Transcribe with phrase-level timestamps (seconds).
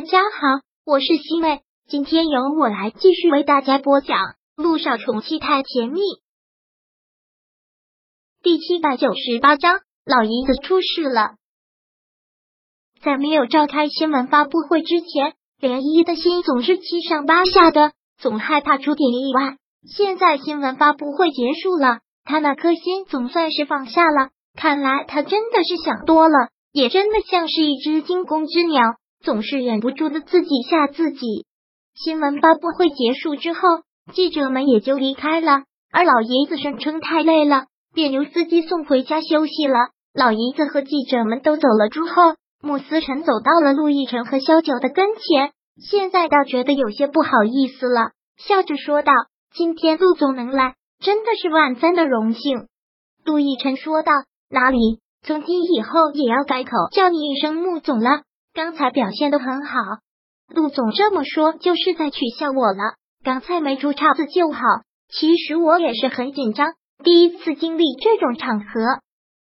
[0.00, 4.16] 大家好，我是西妹，今天由我来继续为大家播讲
[4.56, 6.00] 《路上宠妻太甜蜜》
[8.42, 9.80] 第七百九十八章。
[10.06, 11.34] 老爷子出事了，
[13.02, 19.58] 在没有召开新闻发布会之前，连依的心总是七上八下的，总害怕出点意外。
[19.86, 24.30] 现在新闻发布会结束了，他那颗心总算是放下了。
[24.54, 31.46] 看来他真的是想多了，也真的像是一只惊弓之鸟，总是忍不住的自己吓自己。
[31.94, 33.60] 新闻发布会结束之后，
[34.12, 37.66] 记者们也就离开了，而老爷子声称太累了。
[37.92, 39.76] 便由司机送回家休息了。
[40.14, 45.52] 老爷子和记者们都走了之后，穆思辰走到了陆亦辰和萧九的跟前，
[45.82, 49.12] 现在倒觉得有些不好意思了，笑着说道
[49.52, 52.68] ：“今天陆总能来，真的是万分的荣幸。”
[53.26, 54.12] 陆亦辰说道
[54.48, 58.22] ：“哪里，从今以后也要改口叫你一声穆总了。
[58.62, 59.78] 刚才表现的很好，
[60.54, 62.92] 陆总这么说就是在取笑我了。
[63.24, 64.60] 刚才没出岔子就好，
[65.08, 68.66] 其实我也是很紧张。”第一次经历这种场合，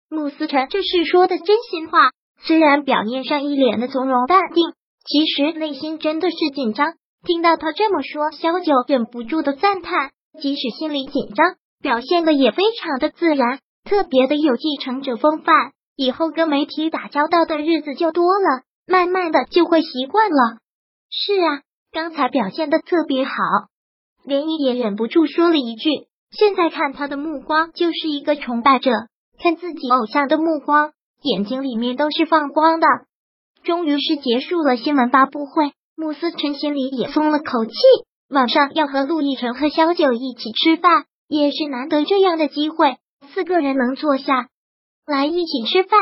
[0.09, 2.11] 穆思辰这是说的真心话。
[2.41, 4.63] 虽然表面上一脸的从容淡定，
[5.05, 6.93] 其实内心真的是紧张。
[7.25, 10.11] 听到他这么说，萧九忍不住的赞叹，
[10.41, 15.73] 即使心里紧张，表现的也非常的自然，特别的有继承者风范。
[15.97, 20.57] 以后跟媒体打交道的日子就多了，慢慢的就会习惯了。
[21.11, 23.31] 是啊，刚才表现的特别好，
[24.25, 25.89] 连依也忍不住说了一句。
[26.31, 28.91] 现在看他的目光就是一个崇拜者，
[29.39, 32.87] 看自己偶像的目光，眼睛里面都是放光的。
[33.63, 37.73] 终于是结束了新闻发布会，穆思辰心里也松了口气。
[38.29, 42.97] 晚上要和陆亦辰和萧九一起吃饭，也是难得这样的机会，
[43.33, 44.49] 四个人能坐下
[45.05, 45.99] 来一起吃饭。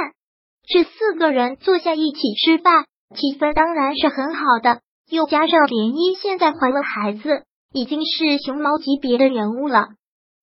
[0.67, 2.83] 这四个人坐下一起吃饭，
[3.15, 4.81] 气氛当然是很好的。
[5.09, 9.87] 又加上莲漪现在怀了孩子，已经是熊猫级别的人物了。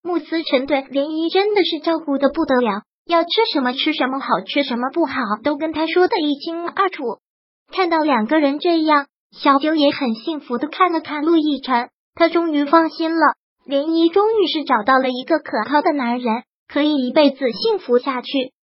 [0.03, 7.05] 慕思辰对涟漪真的是照顾的不得了，要吃什么吃什么，好吃什么不好都跟他说的一清二楚。
[7.71, 13.35] 看到两个人这样，小九也很幸福的看了看陆亦辰，他终于放心了。
[13.69, 18.54] 涟漪终于是找到了一个可靠的男人，可以一辈子幸福下去。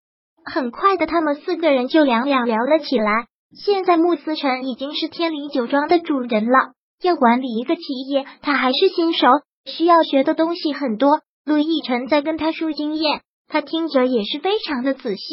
[0.45, 3.27] 很快的，他们四个人就两两聊了起来。
[3.65, 9.27] 现在穆思辰已经是天灵酒庄的主人了，要管理一个企业，他还是新手，
[9.65, 11.19] 需要学的东西很多。
[11.45, 15.23] 陆亦辰在跟他说经验，他听着也是非常的仔细。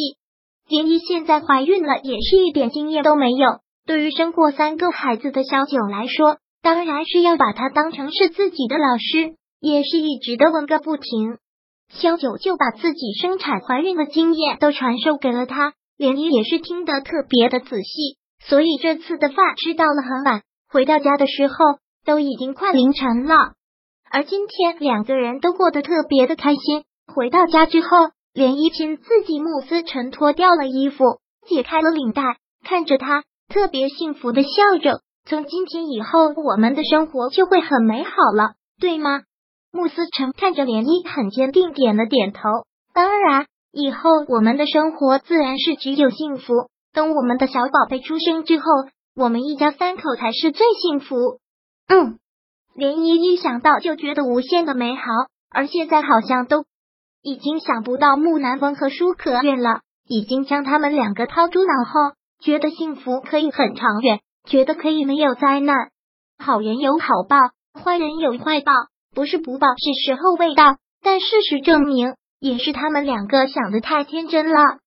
[0.69, 3.47] 莲漪现在怀孕了，也是一点经验都没有。
[3.87, 11.39] 对于生过三个孩子的小九来说，当然是要把他当成是自己的老师，也是一直的问个不停。
[11.93, 21.55] 萧九就把自己生产怀孕的经验都传授给了他，莲漪也是听得特别的仔细，所以这次的饭吃到了很晚，回到家的时候
[22.05, 23.35] 都已经快凌晨了。
[24.11, 26.85] 而今天两个人都过得特别的开心。
[27.15, 27.89] 回到家之后，
[28.33, 31.05] 连依亲自己慕思辰脱掉了衣服，
[31.47, 32.23] 解开了领带，
[32.65, 35.01] 看着他特别幸福的笑着。
[35.25, 39.23] 从今天以后，我们的生活就会很美好了，对吗？
[39.73, 42.41] 穆思辰看着连依，很坚定点了点头。
[42.95, 46.71] 当然，以后我们的生活自然是只有幸福。
[46.93, 48.65] 等我们的小宝贝出生之后，
[49.15, 51.41] 我们一家三口才是最幸福。
[51.89, 52.19] 嗯。
[52.77, 55.03] 涟漪一想到就觉得无限的美好，
[55.51, 56.65] 而现在好像都
[57.23, 65.75] 已经想不到木南风和舒可愿了，已经将他们两个抛诸脑后，觉得幸福可以很长远，觉得可以没有灾难。
[66.39, 67.37] 好人有好报，
[67.83, 68.73] 坏人有坏报，
[69.19, 70.77] 不是不报，是时候未到。
[71.03, 74.79] 但事实证明，也是他们两个想的太天真了。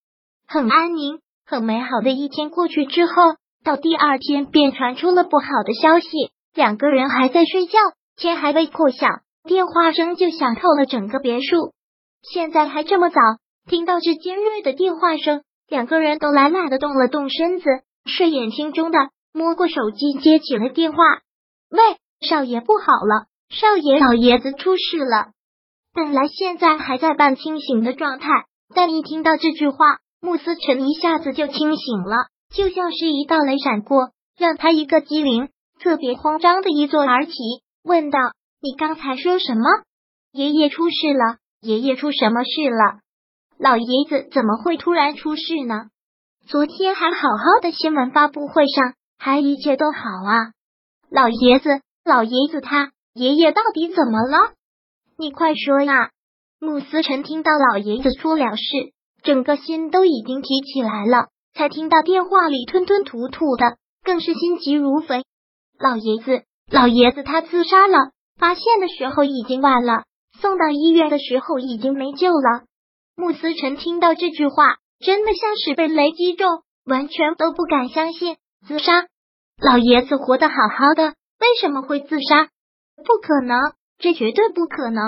[0.47, 3.13] 很安宁、很美好的一天过去之后，
[3.61, 6.07] 到第二天便传出了不好的消息。
[6.55, 7.77] 两个人还在睡觉，
[8.15, 9.05] 天还未破晓，
[9.43, 11.73] 电话声就响透了整个别墅。
[12.21, 13.19] 现在还这么早，
[13.67, 17.65] 听到这尖锐的电话声，两个人都懒懒的动了动身子，
[18.05, 18.97] 睡眼惺忪的
[19.33, 20.97] 摸过手机，接起了电话。
[21.69, 25.33] 喂，少爷，不好了，少爷，老爷子出事了。
[25.93, 28.29] 本来现在还在半清醒的状态，
[28.73, 35.49] 但一听到这句话，穆思辰一下子就清醒了，就像是一道雷闪过，让他一个机灵。
[35.81, 37.33] 特别慌张的一坐而起，
[37.83, 38.19] 问道
[38.61, 39.63] ：“你刚才说什么？
[40.31, 41.37] 爷爷出事了？
[41.59, 42.99] 爷爷出什么事了？
[43.59, 45.87] 老爷子怎么会突然出事呢？
[46.47, 50.53] 昨天还好好的，新闻发布会上还一切都好啊！
[51.09, 54.53] 老爷子，老爷子他爷爷到底怎么了？
[55.17, 56.11] 你快说呀！”
[56.59, 58.63] 穆思辰听到老爷子出了事，
[59.23, 63.78] 整个心都已经提起来了，才听到电话里吞吞吐吐的。
[64.03, 65.23] 更是心急如焚。
[65.78, 67.97] 老爷子，老爷子，他自杀了！
[68.35, 70.05] 发现的时候已经晚了，
[70.40, 72.63] 送到医院的时候已经没救了。
[73.16, 78.37] 穆思辰听到这句话，真的像是被雷击中，完全都不敢相信。
[78.67, 79.05] 自杀？
[79.61, 81.09] 老爷子活得好好的，
[81.40, 82.49] 为什么会自杀？
[83.01, 83.57] 不可能，
[83.97, 85.03] 这绝对不可能，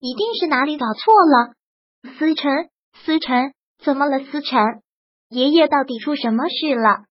[0.00, 1.54] 一定是哪里搞错了。
[2.18, 2.70] 思辰，
[3.04, 3.52] 思辰，
[3.84, 4.18] 怎么了？
[4.24, 4.60] 思辰，
[5.28, 7.04] 爷爷到底出什么事了？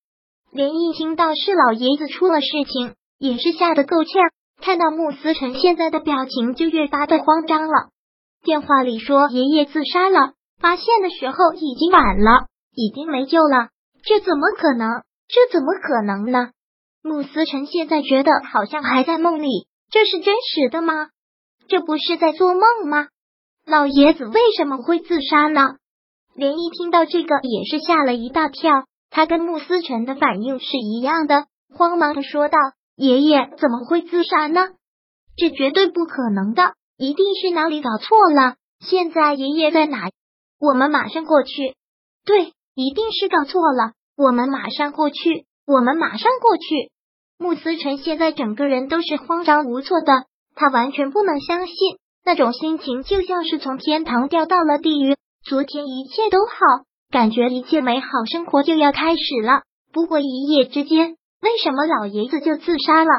[0.51, 4.13] 连一听到是老爷子出了事情，也是吓得够呛。
[4.61, 7.89] 看到穆思辰现在的表情，就越发的慌张了。
[8.44, 13.69] 电话里说爷爷自杀了，发现的时候已经晚了，已经没救了。
[14.03, 15.03] 这怎么可能？
[15.27, 16.50] 这怎么可能呢？
[17.03, 21.09] 穆思辰现在觉得好像还在梦里，这是真实的吗？
[21.68, 23.07] 这不是在做梦吗？
[23.65, 25.75] 老爷子为什么会自杀呢？
[26.36, 31.45] 连一听到这个也是吓了一大跳，他跟穆思辰的反应是一样的，
[31.75, 32.57] 慌忙的说道
[32.95, 34.69] ：“爷爷怎么会自杀呢？
[35.36, 38.56] 这绝对不可能的，一定是哪里搞错了。
[38.80, 40.09] 现在爷爷在哪？
[40.59, 41.75] 我们马上过去。
[42.25, 46.92] 对，一定是搞错了，我们马上过去。”我们马上过去。
[47.41, 50.12] 穆思辰现在整个人都是慌张无措的，
[50.56, 51.75] 他完全不能相信，
[52.25, 55.15] 那种心情就像是从天堂掉到了地狱。
[55.45, 59.62] 昨天一切都好，感觉一切美好生活就要开始了。
[59.94, 63.09] 不过一夜之间，为什么老爷子就自杀了？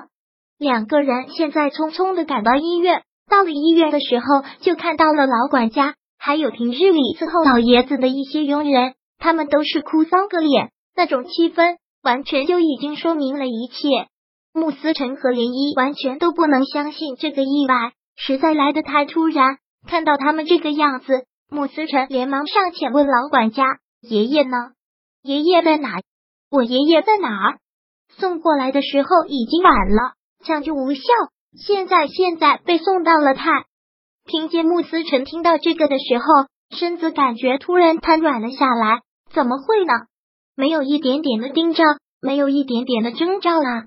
[0.58, 11.78] 两个人现在匆匆的赶到医院，到了医院的时候，就看到了老管家，还有平日里伺候老爷子的一些佣人，他们都是哭丧个脸，那种气氛。
[12.02, 14.08] 完全就已经说明了一切。
[14.52, 19.58] 穆思辰和林一完全都不能相信这个意外，实在来得太突然。
[19.86, 23.64] 看到他们这个样子，穆思辰连忙上前问老管家
[24.02, 24.56] ：“爷爷呢？
[25.22, 26.00] 爷爷在哪？
[26.50, 27.56] 我爷爷在哪？”
[28.18, 30.14] 送过来的时候已经晚了，
[30.44, 31.00] 抢救无效。
[31.56, 33.64] 现在现在被送到了太。
[34.26, 36.24] 听见穆思辰听到这个的时候，
[36.76, 39.00] 身子感觉突然瘫软了下来。
[39.32, 39.92] 怎么会呢？
[40.56, 41.84] 没有一点点的征兆，
[42.20, 43.86] 没有一点点的征兆啊！